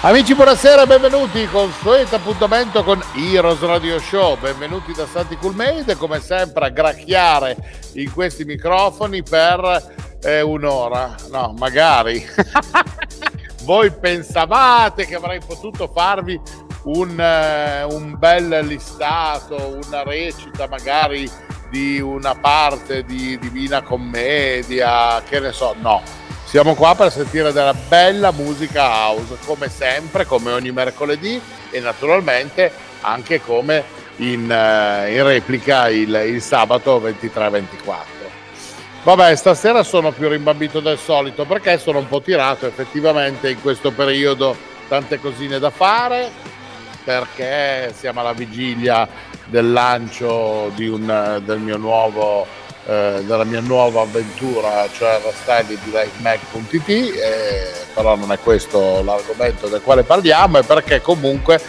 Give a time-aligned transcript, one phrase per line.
[0.00, 1.48] Amici, buonasera, benvenuti.
[1.48, 4.38] Consueto appuntamento con Heroes Radio Show.
[4.38, 7.56] Benvenuti da Santi Coolmade, come sempre a gracchiare
[7.94, 11.16] in questi microfoni per eh, un'ora.
[11.30, 12.24] No, magari.
[13.64, 16.40] Voi pensavate che avrei potuto farvi
[16.84, 21.28] un, uh, un bel listato, una recita magari
[21.70, 26.17] di una parte di Divina Commedia, che ne so, no
[26.48, 32.72] siamo qua per sentire della bella musica house, come sempre, come ogni mercoledì e naturalmente
[33.02, 33.84] anche come
[34.16, 37.96] in, uh, in replica il, il sabato 23-24.
[39.02, 43.90] Vabbè, stasera sono più rimbambito del solito perché sono un po' tirato effettivamente in questo
[43.90, 44.56] periodo,
[44.88, 46.30] tante cosine da fare,
[47.04, 49.06] perché siamo alla vigilia
[49.44, 52.46] del lancio un, del mio nuovo
[52.88, 59.68] eh, della mia nuova avventura, cioè Rastelli di LifeMac.it, eh, però non è questo l'argomento
[59.68, 61.60] del quale parliamo, è perché comunque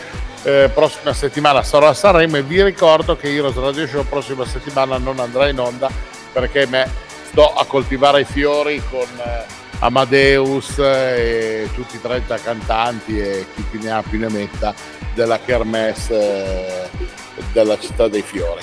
[0.44, 4.98] eh, prossima settimana sarò a Sanremo e vi ricordo che Heroes Radio Show prossima settimana
[4.98, 5.92] non andrà in onda
[6.32, 6.90] perché me
[7.30, 9.44] sto a coltivare i fiori con eh,
[9.80, 14.74] Amadeus e tutti i 30 cantanti e chi più ne ha più ne metta
[15.14, 16.90] della Kermesse eh,
[17.52, 18.62] della città dei fiori.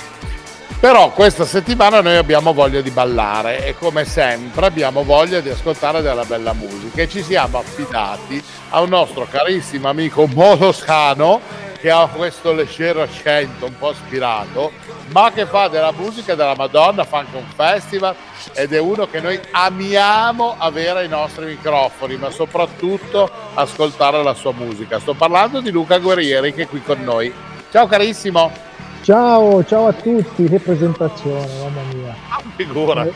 [0.79, 6.03] Però questa settimana noi abbiamo voglia di ballare e come sempre abbiamo voglia di ascoltare
[6.03, 11.41] della bella musica e ci siamo affidati a un nostro carissimo amico Moloscano
[11.79, 14.73] che ha questo leggero accento un po' ispirato
[15.13, 18.15] ma che fa della musica della Madonna Funk un Festival
[18.53, 24.53] ed è uno che noi amiamo avere ai nostri microfoni ma soprattutto ascoltare la sua
[24.53, 25.01] musica.
[25.01, 27.33] Sto parlando di Luca Guerrieri che è qui con noi.
[27.71, 28.66] Ciao carissimo!
[29.07, 32.13] Ciao, ciao a tutti, che presentazione, mamma mia.
[32.29, 33.05] Ah, figura.
[33.05, 33.13] Eh,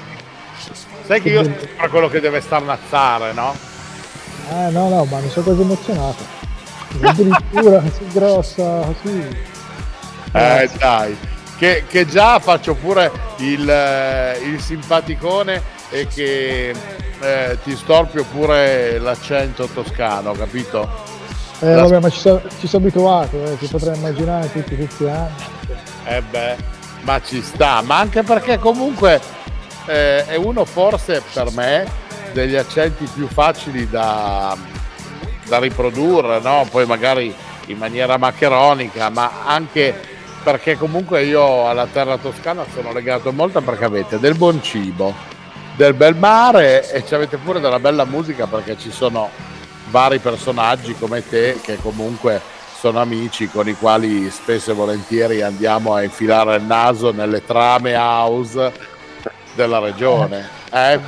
[1.05, 3.57] Sai che io sono sempre quello che deve starnazzare, no?
[4.53, 6.23] Eh no, no, ma mi sono quasi emozionato.
[7.03, 9.37] Addirittura così grossa, così.
[10.31, 11.19] Eh dai,
[11.59, 16.73] che, che, già faccio pure il, eh, il simpaticone e che
[17.21, 21.20] eh, ti storpio pure l'accento toscano, capito?
[21.61, 21.83] Eh La...
[21.83, 25.31] vabbè, ma ci sono, ci sono abituato, eh, ti potrei immaginare tutti questi anni.
[26.05, 26.57] Eh beh,
[27.03, 29.21] ma ci sta, ma anche perché comunque
[29.87, 31.87] eh, è uno forse per me
[32.33, 34.57] degli accenti più facili da,
[35.47, 36.67] da riprodurre, no?
[36.71, 37.35] Poi magari
[37.67, 39.95] in maniera maccheronica, ma anche
[40.43, 45.13] perché comunque io alla terra toscana sono legato molto perché avete del buon cibo,
[45.77, 49.29] del bel mare e ci avete pure della bella musica perché ci sono
[49.91, 52.41] vari personaggi come te che comunque
[52.81, 57.95] sono amici con i quali spesso e volentieri andiamo a infilare il naso nelle trame
[57.95, 58.73] house
[59.55, 60.49] della regione.
[60.73, 60.99] Eh?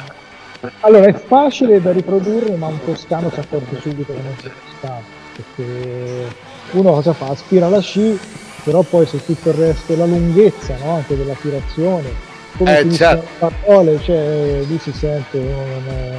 [0.80, 5.02] Allora è facile da riprodurre, ma un toscano si accorge subito che non sei toscano,
[5.34, 6.28] perché
[6.72, 7.28] uno cosa fa?
[7.28, 8.18] Aspira la sci,
[8.62, 10.96] però poi se tutto il resto, la lunghezza no?
[10.96, 12.12] anche della tirazione,
[12.58, 13.22] come eh, certo.
[13.22, 16.16] le parole, cioè lì si sente non è,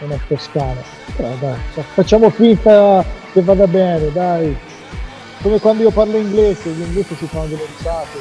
[0.00, 0.82] non è toscano.
[1.16, 1.56] Però dai,
[1.94, 4.56] facciamo finta che vada bene, dai
[5.42, 8.18] come quando io parlo inglese, gli inglesi si fanno delle risate.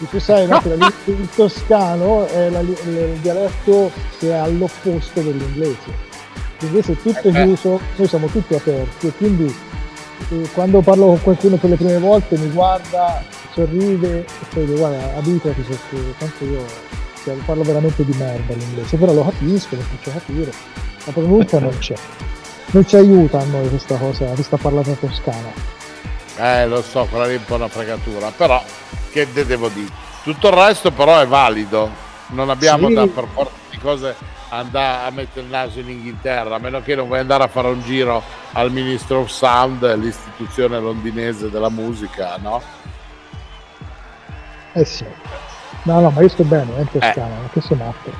[0.00, 5.20] E tu sai no, che la, il toscano è la, il dialetto che è all'opposto
[5.20, 6.04] dell'inglese.
[6.58, 9.54] L'inglese è tutto eh, chiuso, noi siamo tutti aperti e quindi
[10.30, 13.22] eh, quando parlo con qualcuno per le prime volte mi guarda,
[13.52, 16.64] sorride e poi dice guarda abituati perché tanto io
[17.26, 20.52] cioè, parlo veramente di merda l'inglese, però lo capisco, lo faccio capire,
[21.04, 21.96] la pronuncia non c'è.
[22.66, 25.50] Non ci aiuta a noi questa cosa, questa parlata toscana.
[26.36, 28.62] Eh, lo so, quella lì è un po' una fregatura, però
[29.10, 29.90] che devo dire?
[30.22, 31.90] Tutto il resto però è valido,
[32.28, 32.94] non abbiamo sì.
[32.94, 34.14] da per forza di cose
[34.50, 37.68] andare a mettere il naso in Inghilterra, a meno che non vuoi andare a fare
[37.68, 38.22] un giro
[38.52, 42.62] al Ministro of Sound, l'istituzione londinese della musica, no?
[44.74, 45.04] Eh sì.
[45.86, 47.48] No, no, ma io sto bene, è in Toscana, eh.
[47.52, 48.10] che sei matto.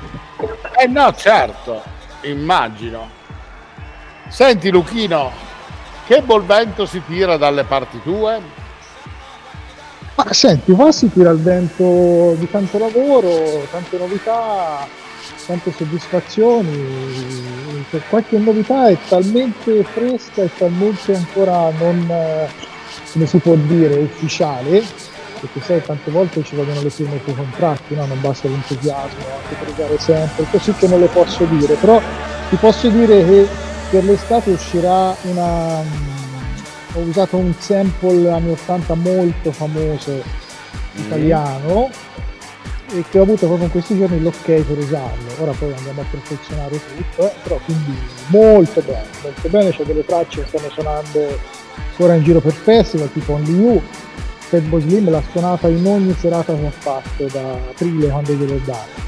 [0.79, 1.83] Eh no, certo,
[2.21, 3.09] immagino.
[4.29, 5.31] Senti Luchino,
[6.05, 8.39] che bel vento si tira dalle parti tue?
[10.15, 14.87] Ma senti, qua si tira il vento di tanto lavoro, tante novità,
[15.45, 17.85] tante soddisfazioni.
[18.07, 22.47] Qualche novità è talmente fresca e talmente ancora non,
[23.11, 24.81] come si può dire, ufficiale,
[25.39, 28.05] perché sai tante volte ci vogliono le firme sui contratti, no?
[28.05, 32.01] non basta l'entusiasmo, anche per usare sempre, così che non le posso dire, però
[32.49, 33.47] ti posso dire che
[33.89, 35.79] per l'estate uscirà una...
[35.79, 40.21] ho usato un sample anni 80 molto famoso
[40.95, 41.89] italiano
[42.93, 45.31] e che ho avuto proprio in questi giorni l'ok per usarlo.
[45.39, 47.33] Ora poi andiamo a perfezionare tutto, eh?
[47.43, 47.97] però quindi
[48.27, 51.39] molto bene, molto bene, c'è delle tracce che stanno suonando
[51.97, 53.81] ora in giro per festival, tipo Only You,
[54.47, 59.05] Fatboy Slim l'ha suonata in ogni serata che ha fatto da aprile quando glielo dato.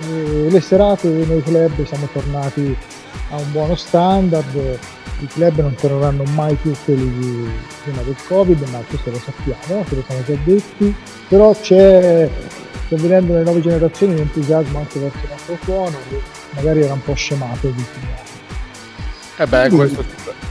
[0.00, 2.74] E le serate nei club siamo tornati
[3.30, 4.78] a un buono standard,
[5.18, 7.48] i club non torneranno mai più quelli di
[7.82, 10.94] prima del Covid, ma questo lo sappiamo, ce lo siamo già detti,
[11.28, 12.30] però c'è,
[12.86, 16.20] sta venendo nelle nuove generazioni un entusiasmo anche verso il nostro suono che
[16.54, 18.28] magari era un po' scemato negli ultimi anni.
[19.36, 20.04] Eh beh, questo,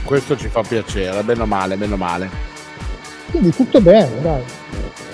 [0.04, 2.58] questo, ci fa piacere, meno male, meno male.
[3.30, 4.42] Quindi tutto bene, dai.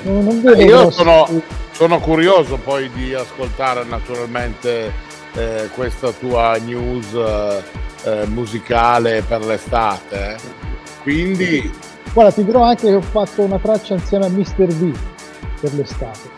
[0.03, 1.29] Non, non vedo eh, io sono,
[1.73, 4.93] sono, curioso poi di ascoltare naturalmente
[5.35, 7.13] eh, questa tua news
[8.05, 10.35] eh, musicale per l'estate.
[10.35, 10.37] Eh.
[11.03, 11.71] Quindi...
[12.13, 14.67] Guarda, ti dirò anche che ho fatto una traccia insieme a Mr.
[14.67, 14.97] V
[15.61, 16.31] per l'estate.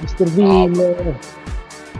[0.00, 0.24] Mr.
[0.24, 1.18] V oh.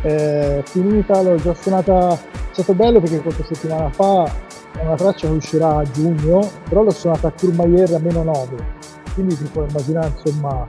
[0.03, 5.29] è finita, l'ho già suonata, è stato bello perché qualche settimana fa è una traccia
[5.29, 8.57] che uscirà a giugno, però l'ho suonata a Courmayeur a meno 9,
[9.15, 10.69] quindi ti puoi immaginare insomma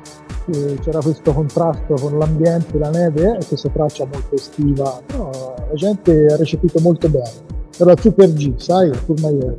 [0.81, 6.27] c'era questo contrasto con l'ambiente, la neve e questa traccia molto estiva, no, la gente
[6.27, 7.31] ha recepito molto bene.
[7.77, 9.57] Era Super G, sai, Courmayeur,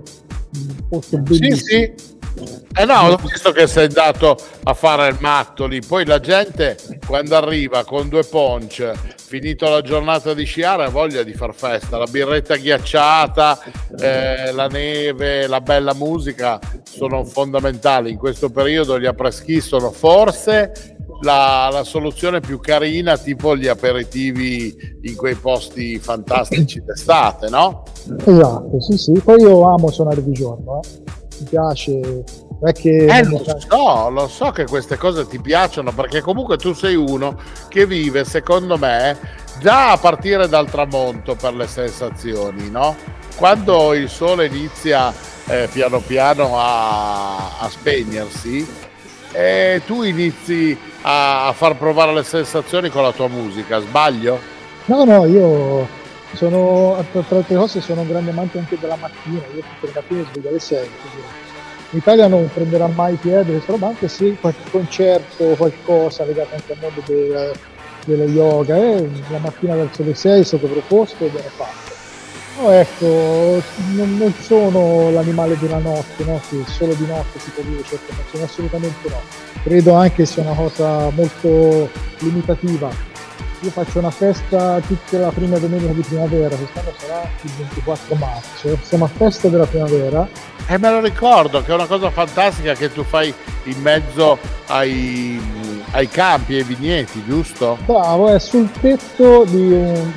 [0.54, 1.56] un posto bellissimo.
[1.56, 2.15] Sì, sì.
[2.78, 6.76] Eh no, ho visto che sei andato a fare il matto lì, poi la gente
[7.06, 11.96] quando arriva con due ponce, finito la giornata di sciare, ha voglia di far festa,
[11.96, 13.58] la birretta ghiacciata,
[13.98, 20.96] eh, la neve, la bella musica sono fondamentali in questo periodo, gli appreschi sono forse
[21.22, 27.84] la, la, soluzione più carina, tipo gli aperitivi in quei posti fantastici d'estate, no?
[28.24, 29.12] Esatto, sì, sì.
[29.24, 31.14] Poi io amo suonare di giorno, eh.
[31.38, 32.24] Mi piace.
[32.62, 36.72] è che eh, lo so, lo so che queste cose ti piacciono perché comunque tu
[36.72, 37.38] sei uno
[37.68, 39.16] che vive, secondo me,
[39.60, 42.96] già a partire dal tramonto per le sensazioni, no?
[43.36, 45.12] Quando il sole inizia
[45.46, 48.84] eh, piano piano a, a spegnersi,
[49.32, 54.38] e tu inizi a, a, far provare le sensazioni con la tua musica, sbaglio?
[54.86, 55.86] No, no, io
[56.36, 60.48] sono, tra altre cose, sono un grande amante anche della mattina, io le mattine sveglio
[60.48, 60.88] alle 6.
[61.90, 66.72] In Italia non prenderà mai piede questa roba, anche se qualche concerto, qualcosa legato anche
[66.72, 67.52] al mondo del,
[68.04, 71.86] dello yoga, eh, la mattina verso le 6 è stato proposto e viene fatto
[72.58, 73.62] No, ecco,
[73.92, 76.40] non, non, sono l'animale della notte, no?
[76.48, 79.20] che solo di notte si può dire certe canzoni, assolutamente no.
[79.62, 81.90] Credo anche sia una cosa molto
[82.20, 82.88] limitativa.
[83.66, 88.78] Io faccio una festa tutta la prima domenica di primavera, quest'anno sarà il 24 marzo,
[88.80, 90.28] siamo a festa della primavera.
[90.68, 93.34] E me lo ricordo, che è una cosa fantastica che tu fai
[93.64, 95.40] in mezzo ai
[95.90, 97.76] ai campi, ai vigneti, giusto?
[97.86, 99.68] Bravo, è sul tetto di,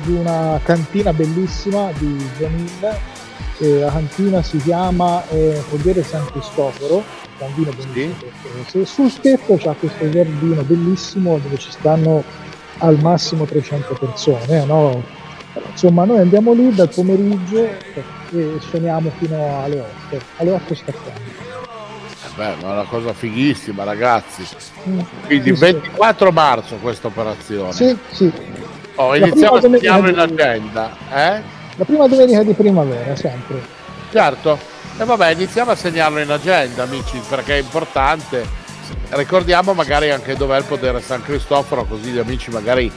[0.02, 2.16] di una cantina bellissima di.
[3.58, 5.60] Eh, la cantina si chiama eh,
[6.02, 7.02] San Cristoforo,
[7.38, 8.14] bellissimo.
[8.68, 8.84] Sì.
[8.84, 12.22] Sul tetto c'è questo giardino bellissimo dove ci stanno
[12.80, 14.64] al massimo 300 persone.
[14.64, 15.02] No?
[15.70, 17.68] Insomma, noi andiamo lì dal pomeriggio
[18.32, 20.24] e suoniamo fino alle 8.
[20.36, 21.48] Alle 8 stacchiamo.
[22.36, 24.46] Beh, ma è una cosa fighissima, ragazzi.
[25.26, 27.72] Quindi 24 marzo questa operazione.
[27.72, 28.32] Sì, sì.
[28.94, 30.96] Oh, iniziamo a segnarlo in agenda.
[31.12, 31.42] Eh?
[31.76, 33.62] La prima domenica di primavera, sempre.
[34.10, 34.58] Certo.
[34.98, 38.59] E vabbè, iniziamo a segnarlo in agenda, amici, perché è importante.
[39.10, 42.90] Ricordiamo magari anche dov'è il podere San Cristoforo, così gli amici magari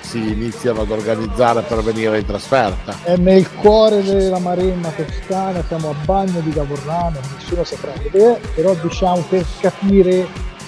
[0.00, 2.96] si iniziano ad organizzare per venire in trasferta.
[3.02, 8.74] È nel cuore della Maremma toscana, siamo a Bagno di Cavorrano, nessuno saprà vedere, però
[8.74, 10.26] diciamo per capire,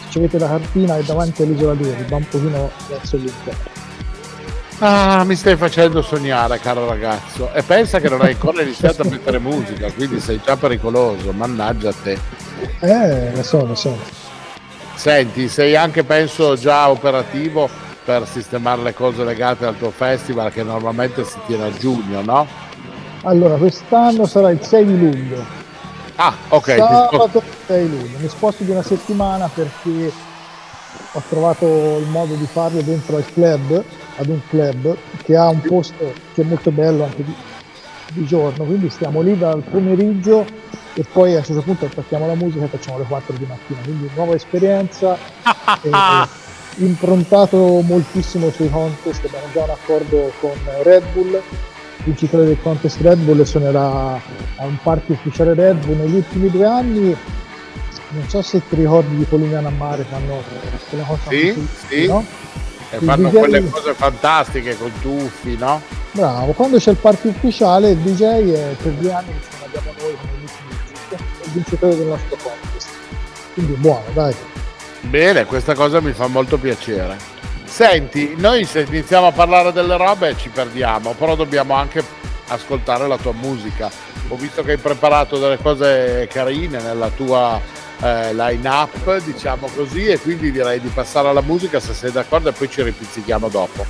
[0.08, 3.76] se avete la cartina è davanti all'isola di va un pochino verso l'interno.
[4.80, 7.52] Ah, mi stai facendo sognare, caro ragazzo.
[7.52, 11.32] E pensa che non hai ancora iniziato a mettere musica, quindi sei già pericoloso.
[11.32, 12.18] Mannaggia a te.
[12.80, 14.17] Eh, lo so, lo so.
[14.98, 17.70] Senti, sei anche, penso, già operativo
[18.04, 22.44] per sistemare le cose legate al tuo festival che normalmente si tiene a giugno, no?
[23.22, 25.44] Allora, quest'anno sarà il 6 di luglio.
[26.16, 26.74] Ah, ok.
[26.74, 28.18] Sabato 6 luglio.
[28.18, 30.12] Mi sposto di una settimana perché
[31.12, 33.84] ho trovato il modo di farlo dentro al club,
[34.16, 37.34] ad un club che ha un posto che è molto bello anche di,
[38.14, 40.44] di giorno, quindi stiamo lì dal pomeriggio
[40.98, 43.78] e poi a un certo punto attacchiamo la musica e facciamo le 4 di mattina,
[43.84, 45.16] quindi nuova esperienza,
[45.82, 46.28] eh,
[46.78, 51.40] improntato moltissimo sui contest, abbiamo già un accordo con Red Bull,
[52.02, 56.66] vincitore del contest Red Bull suonerà a un party ufficiale Red Bull negli ultimi due
[56.66, 57.16] anni,
[58.08, 60.42] non so se ti ricordi di Polignano a Mare, fanno
[60.88, 62.06] quella cosa sì, così, sì.
[62.08, 62.24] no?
[62.90, 63.36] E fanno DJ...
[63.36, 65.80] quelle cose fantastiche con tuffi, no?
[66.10, 70.16] Bravo, quando c'è il party ufficiale il DJ è per due anni che abbiamo noi
[70.16, 70.37] come il
[71.58, 72.88] vincitore del nostro contest.
[73.54, 74.34] Quindi buono, dai.
[75.00, 77.16] Bene, questa cosa mi fa molto piacere.
[77.64, 82.02] Senti, noi se iniziamo a parlare delle robe ci perdiamo, però dobbiamo anche
[82.48, 83.90] ascoltare la tua musica.
[84.28, 87.60] Ho visto che hai preparato delle cose carine nella tua
[88.00, 92.48] eh, line up, diciamo così, e quindi direi di passare alla musica se sei d'accordo
[92.48, 93.84] e poi ci ripizzichiamo dopo.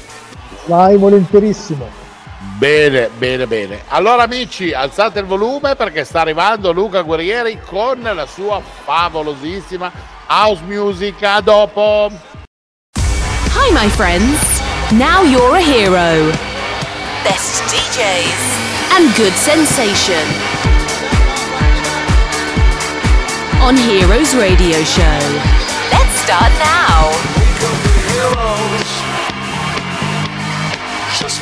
[0.67, 2.08] Vai, volentierissimo.
[2.39, 3.83] Bene, bene, bene.
[3.89, 9.91] Allora amici, alzate il volume perché sta arrivando Luca Guerrieri con la sua favolosissima
[10.29, 11.21] house music.
[11.23, 12.11] A dopo.
[12.97, 14.39] Hi my friends.
[14.93, 16.31] Now you're a hero.
[17.25, 20.25] Best DJs and good sensation.
[23.61, 25.19] On Heroes Radio Show.
[25.91, 27.11] Let's start now.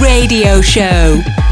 [0.00, 1.45] Radio Show.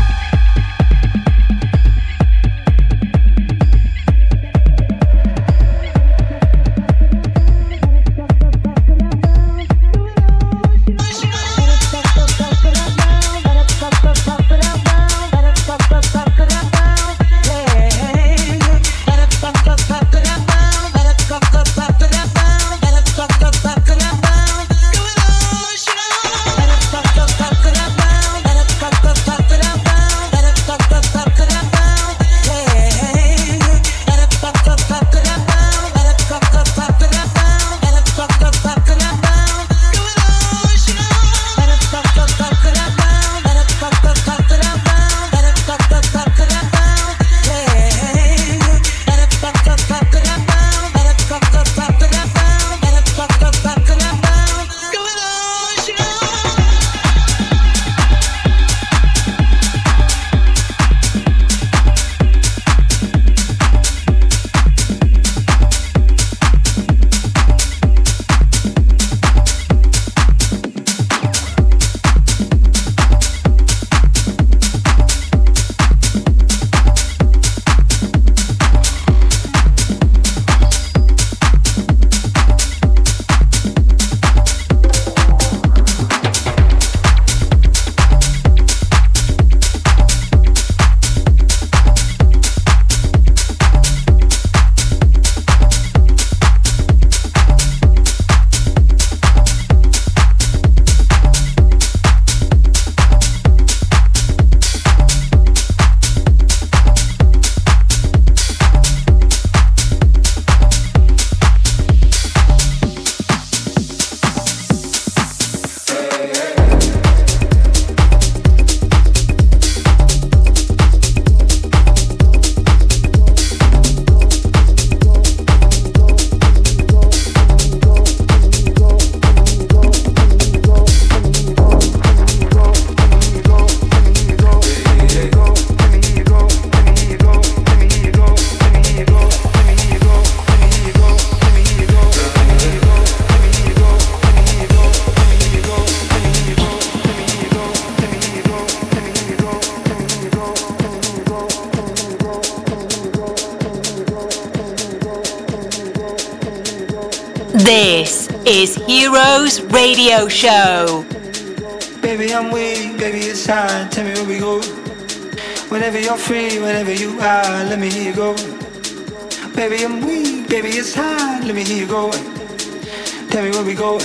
[171.95, 173.99] Tell me where we go.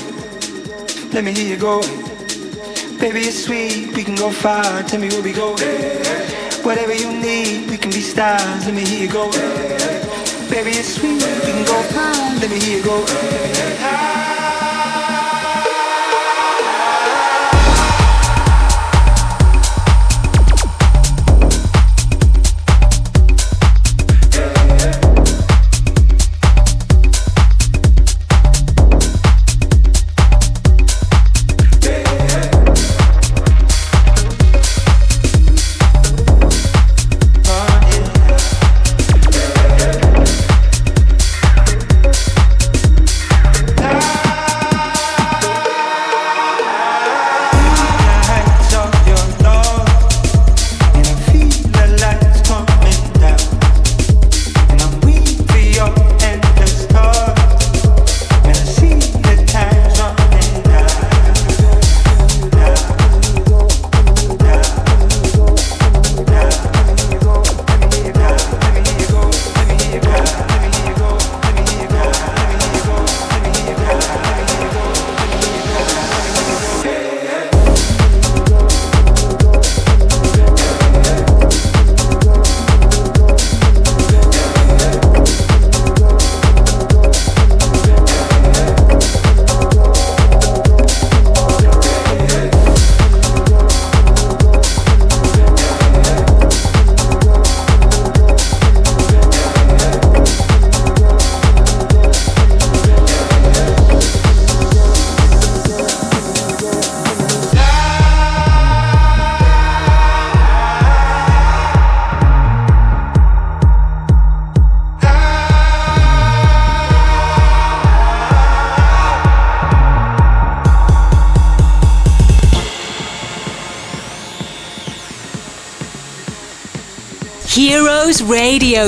[1.11, 1.81] Let me hear you go.
[2.99, 4.83] Baby, it's sweet, we can go far.
[4.83, 5.53] Tell me where we go.
[6.63, 8.67] Whatever you need, we can be stars.
[8.67, 9.31] Let me hear you go.
[10.51, 12.13] Baby, it's sweet, we can go far.
[12.39, 14.28] Let me hear you go.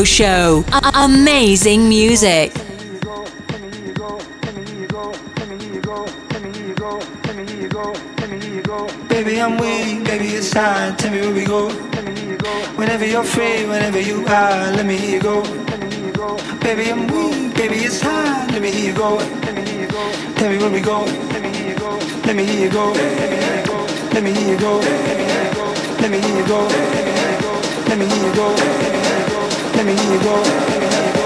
[0.05, 0.63] Show.
[0.71, 2.53] A- amazing music.
[9.07, 10.95] Baby, I'm weak, baby, it's time.
[10.97, 11.69] Tell me where we go.
[12.75, 15.43] Whenever you're free, whenever you are, let me hear you go.
[16.61, 18.47] Baby, I'm weak, baby, it's time.
[18.49, 19.19] Let me hear you go.
[20.35, 21.05] Tell me where we go.
[21.05, 21.99] Let me hear you go.
[22.25, 22.93] Let me hear you go.
[24.13, 24.79] Let me hear you go.
[26.01, 26.59] Let me hear you go.
[27.87, 28.90] Let me hear you go.
[29.83, 31.20] Let me you go.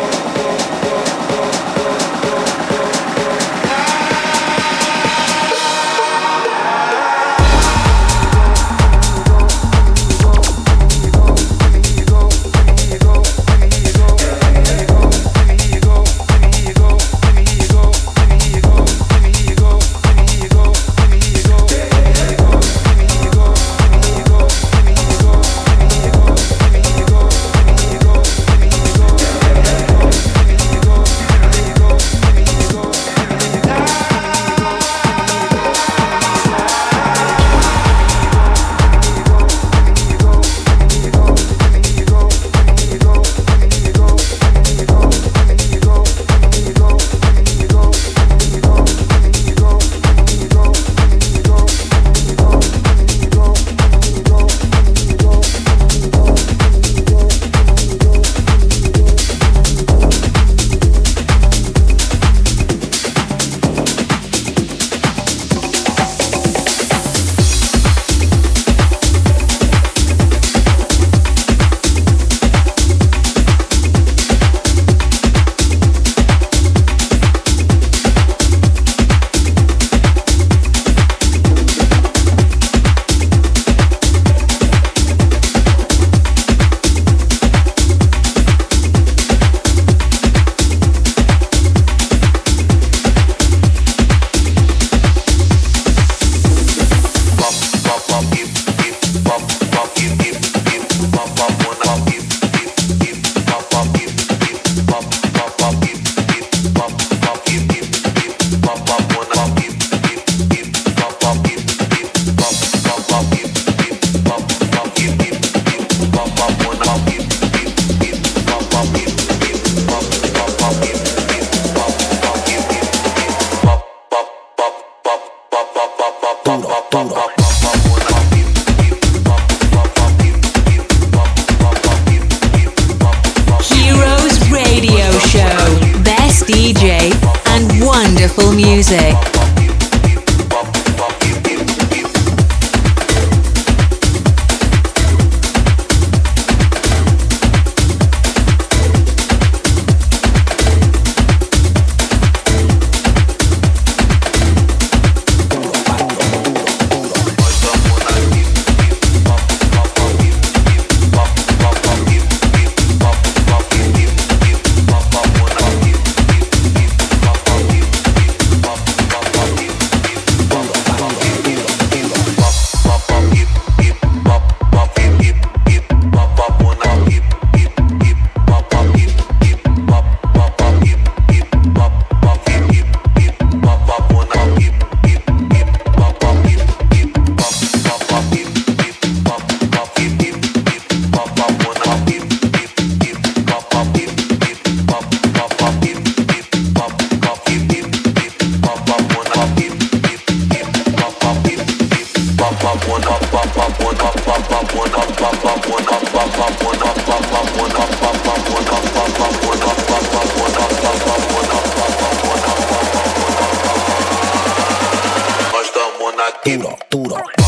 [216.45, 217.44] duro, duro.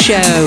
[0.00, 0.39] Show.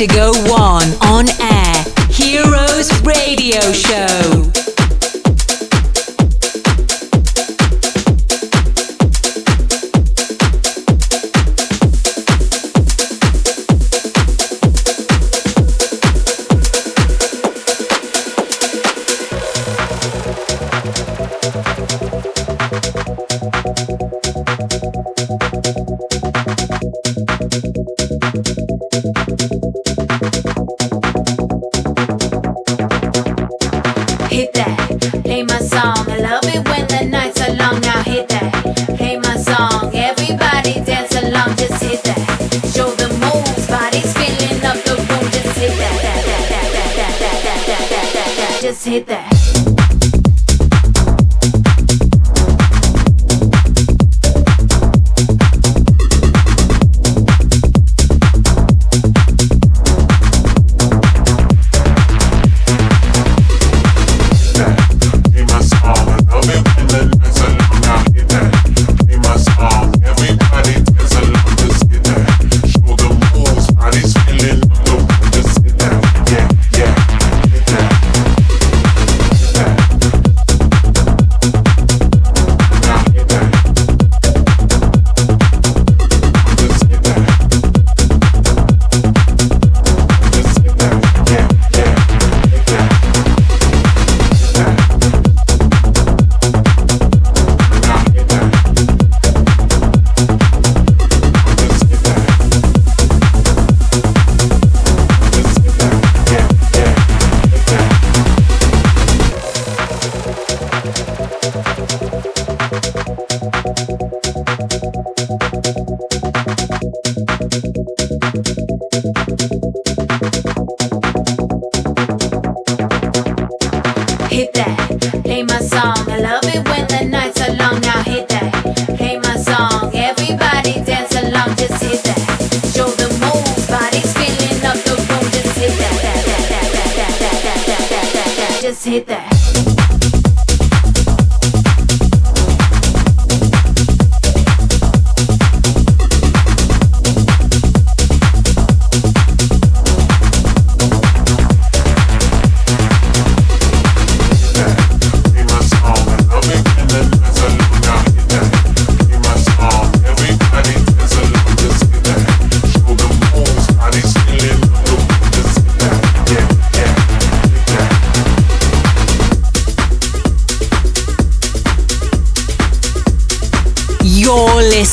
[0.00, 0.39] Vertigo 1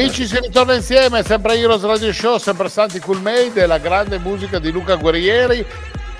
[0.00, 4.18] Amici, si ritorna insieme, sempre Heroes Radio Show, sempre Santi Cool Made e la grande
[4.18, 5.66] musica di Luca Guerrieri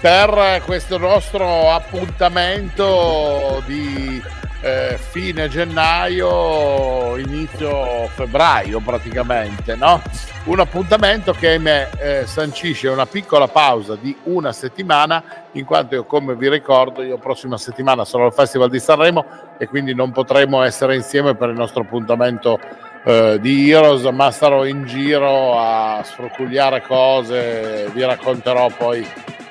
[0.00, 4.20] per questo nostro appuntamento di
[4.62, 10.02] eh, fine gennaio, inizio febbraio praticamente, no?
[10.46, 15.22] Un appuntamento che me eh, sancisce una piccola pausa di una settimana,
[15.52, 19.24] in quanto io come vi ricordo, io prossima settimana sarò al Festival di Sanremo
[19.56, 22.58] e quindi non potremo essere insieme per il nostro appuntamento
[23.04, 29.06] eh, di Heroes, ma sarò in giro a sfrucugliare cose, vi racconterò poi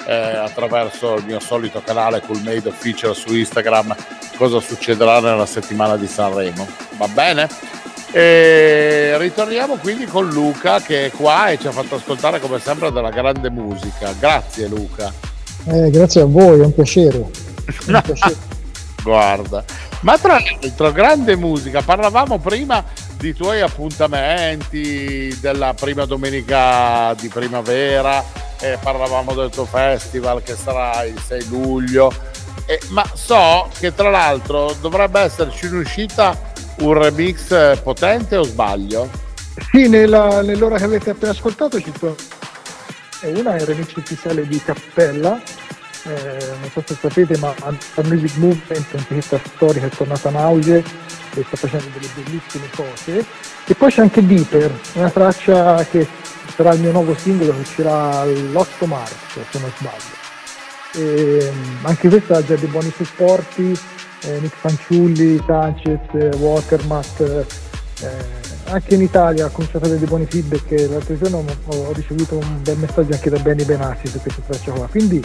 [0.06, 3.96] eh, attraverso il mio solito canale Cool Made Official su Instagram
[4.38, 6.66] cosa succederà nella settimana di Sanremo.
[6.98, 7.50] Va bene?
[8.12, 12.92] E ritorniamo quindi con Luca che è qua e ci ha fatto ascoltare come sempre
[12.92, 14.14] della grande musica.
[14.18, 15.12] Grazie Luca.
[15.66, 17.18] Eh, grazie a voi, è un piacere.
[17.68, 18.56] È un piacere.
[19.04, 19.64] Guarda,
[20.02, 22.84] ma tra l'altro grande musica, parlavamo prima
[23.18, 28.24] di tuoi appuntamenti della prima domenica di primavera,
[28.60, 32.14] eh, parlavamo del tuo festival che sarà il 6 luglio,
[32.66, 39.10] eh, ma so che tra l'altro dovrebbe esserci in uscita un remix potente o sbaglio?
[39.72, 42.16] Sì, nella, nell'ora che avete appena ascoltato ci sono
[43.24, 45.42] una è il remix ufficiale di Cappella.
[46.04, 50.84] Eh, non so se sapete ma la Music Movement un'attività storica è tornata in auge
[51.40, 53.26] e sta facendo delle bellissime cose.
[53.66, 56.08] E poi c'è anche Deeper una traccia che
[56.56, 60.16] sarà il mio nuovo singolo che uscirà l'8 marzo se non sbaglio.
[60.94, 61.52] E,
[61.84, 63.78] anche questa ha già dei buoni supporti
[64.22, 67.46] eh, Nick Fanciulli, Sanchez, eh, Watermat
[68.02, 72.38] eh, anche in Italia ha cominciato a avere dei buoni feedback l'altro giorno ho ricevuto
[72.38, 74.88] un bel messaggio anche da Benny Benassi su questa traccia qua.
[74.88, 75.24] Quindi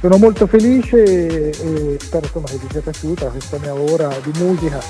[0.00, 4.32] sono molto felice e, e spero insomma, che vi sia piaciuta questa mia ora di
[4.38, 4.80] musica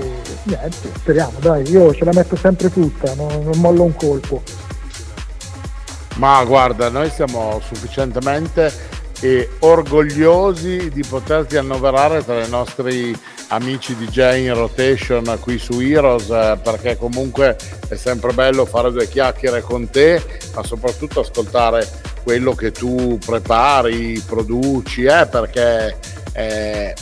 [0.00, 4.42] e niente, speriamo dai, io ce la metto sempre tutta, non, non mollo un colpo.
[6.16, 8.72] Ma guarda, noi siamo sufficientemente
[9.20, 13.16] eh, orgogliosi di poterti annoverare tra i nostri
[13.48, 17.56] amici DJ in rotation qui su Heroes eh, perché comunque
[17.88, 20.20] è sempre bello fare due chiacchiere con te
[20.54, 21.86] ma soprattutto ascoltare
[22.24, 25.96] quello che tu prepari, produci eh, perché
[26.32, 26.94] eh,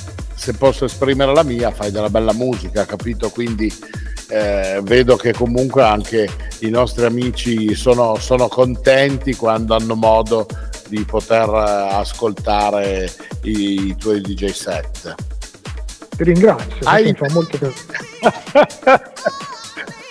[0.44, 3.72] se posso esprimere la mia fai della bella musica capito quindi
[4.28, 6.28] eh, vedo che comunque anche
[6.58, 10.46] i nostri amici sono, sono contenti quando hanno modo
[10.88, 13.10] di poter ascoltare
[13.44, 15.14] i, i tuoi DJ set.
[16.14, 17.04] Ti ringrazio, Hai...
[17.04, 19.12] mi fa molto piacere.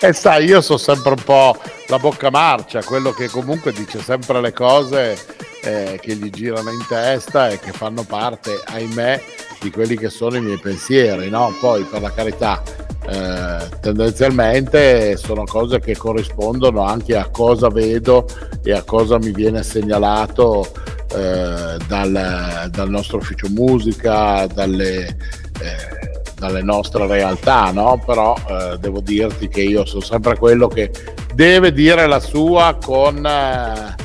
[0.00, 1.56] e sai, io sono sempre un po'
[1.86, 5.16] la bocca marcia, quello che comunque dice sempre le cose
[5.62, 9.22] eh, che gli girano in testa e che fanno parte, ahimè,
[9.64, 11.54] di quelli che sono i miei pensieri, no?
[11.58, 12.62] Poi per la carità,
[13.08, 18.26] eh, tendenzialmente sono cose che corrispondono anche a cosa vedo
[18.62, 20.70] e a cosa mi viene segnalato
[21.14, 28.02] eh, dal, dal, nostro ufficio musica, dalle, eh, dalle nostre realtà, no?
[28.04, 30.90] però eh, devo dirti che io sono sempre quello che
[31.34, 33.96] deve dire la sua con, eh,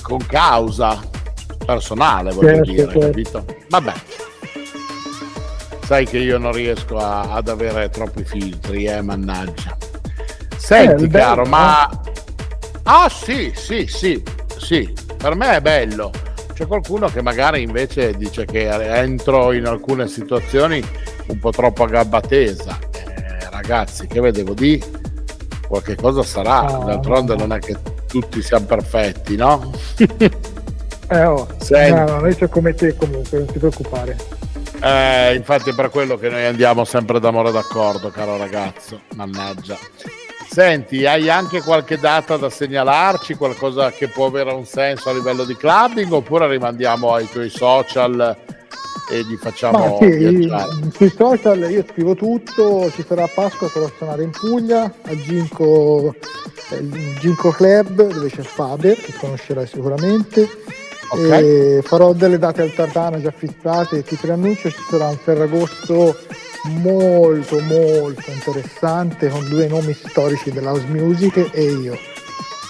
[0.00, 1.12] con causa
[1.64, 2.98] personale, voglio certo, dire, certo.
[2.98, 3.44] capito?
[3.68, 3.92] Vabbè.
[5.84, 9.76] Sai che io non riesco a, ad avere troppi filtri, eh, mannaggia.
[10.56, 11.90] Senti, eh, caro, bello, ma...
[11.90, 12.12] Eh?
[12.84, 14.22] Ah, sì, sì, sì,
[14.56, 16.10] sì, per me è bello.
[16.54, 20.82] C'è qualcuno che magari invece dice che entro in alcune situazioni
[21.26, 22.78] un po' troppo a gabba tesa.
[22.92, 24.82] Eh, ragazzi, che vedevo di
[25.66, 26.78] qualche cosa sarà.
[26.78, 29.72] Oh, D'altronde non è che tutti siamo perfetti, no?
[31.08, 31.46] eh, oh.
[31.70, 34.16] No, no, noi c'è come te comunque, non ti preoccupare.
[34.82, 39.00] Eh, infatti è per quello che noi andiamo sempre d'amore d'accordo, caro ragazzo.
[39.14, 39.78] Mannaggia.
[40.46, 45.44] Senti, hai anche qualche data da segnalarci, qualcosa che può avere un senso a livello
[45.44, 48.36] di clubbing oppure rimandiamo ai tuoi social
[49.10, 50.48] e gli facciamo Ma sì,
[50.92, 56.14] sui social io scrivo tutto, ci sarà Pasqua sarò suonare in Puglia, a Ginco,
[56.70, 56.88] eh,
[57.18, 60.48] Ginco Club dove c'è Faber, che conoscerai sicuramente.
[61.14, 61.82] Okay.
[61.82, 66.16] farò delle date al Tartano già fissate, ti preannuncio ci sarà un Ferragosto
[66.64, 71.98] molto molto interessante con due nomi storici dell'house music e io.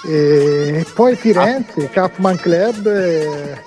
[0.07, 1.89] E poi Firenze, ah.
[1.89, 3.63] Capman Club, è,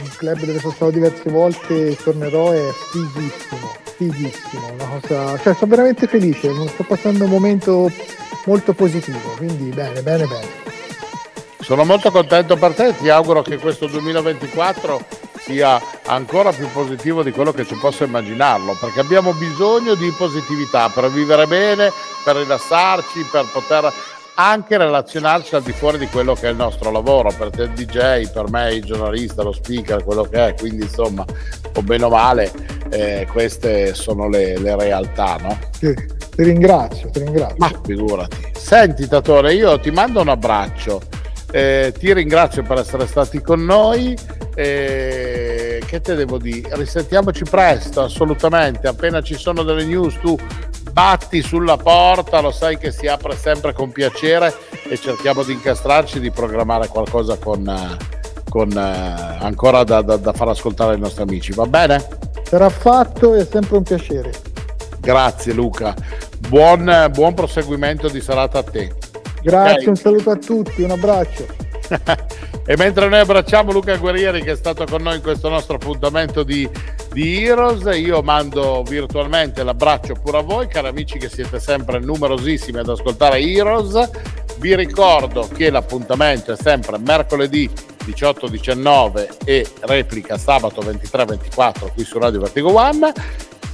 [0.00, 5.70] un club dove sono stato diverse volte, tornerò, è fighissimo, fighissimo, una cosa, cioè sono
[5.70, 7.90] veramente felice, sto passando un momento
[8.46, 10.82] molto positivo, quindi bene, bene, bene.
[11.64, 15.02] Sono molto contento per te, ti auguro che questo 2024
[15.38, 20.90] sia ancora più positivo di quello che ci possa immaginarlo, perché abbiamo bisogno di positività
[20.90, 21.90] per vivere bene,
[22.22, 23.90] per rilassarci, per poter
[24.34, 27.70] anche relazionarci al di fuori di quello che è il nostro lavoro, per te il
[27.70, 31.24] DJ, per me il giornalista, lo speaker, quello che è, quindi insomma,
[31.76, 32.52] o bene o male,
[32.90, 35.58] eh, queste sono le, le realtà, no?
[35.78, 37.56] Sì, ti ringrazio, ti ringrazio.
[37.56, 38.52] Ma figurati.
[38.52, 41.00] Senti Tatore, io ti mando un abbraccio,
[41.54, 44.18] eh, ti ringrazio per essere stati con noi.
[44.56, 46.68] Eh, che te devo dire?
[46.72, 48.88] Risentiamoci presto, assolutamente.
[48.88, 50.36] Appena ci sono delle news, tu
[50.90, 54.52] batti sulla porta, lo sai che si apre sempre con piacere
[54.88, 57.62] e cerchiamo di incastrarci, di programmare qualcosa con,
[58.48, 62.04] con uh, ancora da, da, da, far ascoltare ai nostri amici, va bene?
[62.42, 64.32] Sarà fatto, è sempre un piacere.
[64.98, 65.94] Grazie Luca,
[66.48, 69.03] buon, buon proseguimento di serata a te.
[69.44, 69.88] Grazie, okay.
[69.88, 71.46] un saluto a tutti, un abbraccio.
[72.64, 76.42] e mentre noi abbracciamo Luca Guerrieri che è stato con noi in questo nostro appuntamento
[76.42, 76.66] di,
[77.12, 82.78] di Heroes, io mando virtualmente l'abbraccio pure a voi, cari amici che siete sempre numerosissimi
[82.78, 84.10] ad ascoltare Heroes.
[84.56, 87.70] Vi ricordo che l'appuntamento è sempre mercoledì
[88.06, 93.12] 18-19 e replica sabato 23-24 qui su Radio Vertigo One.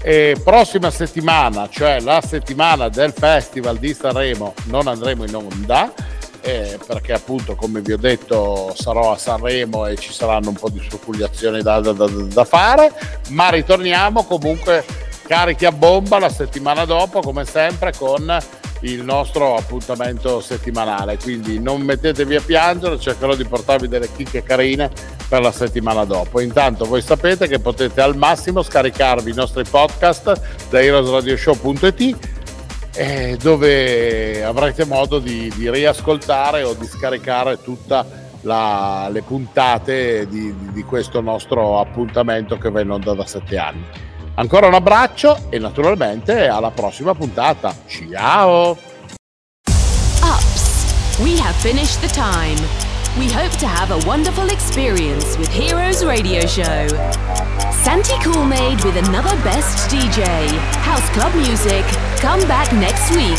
[0.03, 5.93] E prossima settimana, cioè la settimana del Festival di Sanremo, non andremo in onda
[6.41, 10.71] eh, perché appunto come vi ho detto sarò a Sanremo e ci saranno un po'
[10.71, 12.93] di circolazioni da, da, da, da fare,
[13.29, 14.85] ma ritorniamo comunque
[15.27, 18.39] carichi a bomba la settimana dopo come sempre con
[18.81, 24.91] il nostro appuntamento settimanale quindi non mettetevi a piangere cercherò di portarvi delle chicche carine
[25.29, 30.69] per la settimana dopo intanto voi sapete che potete al massimo scaricarvi i nostri podcast
[30.71, 32.39] da heroesradioshow.it
[32.95, 40.83] eh, dove avrete modo di, di, riascoltare o di scaricare tutte le puntate di, di,
[40.83, 43.85] questo nostro appuntamento che va in onda da sette anni.
[44.41, 47.75] Ancora un abbraccio e naturalmente alla prossima puntata.
[47.87, 48.75] Ciao!
[50.23, 52.57] Ups, we have finished the time.
[53.19, 56.89] We hope to have a wonderful experience with Heroes Radio Show.
[57.83, 60.25] Santi Coolmade with another Best DJ.
[60.85, 61.85] House Club Music.
[62.17, 63.39] Come back next week.